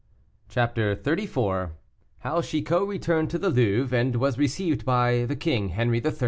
[0.49, 1.73] CHAPTER XXXIV.
[2.21, 6.13] HOW CHICOT RETURNED TO THE LOUVRE, AND WAS RECEIVED BY THE KING HENRI III.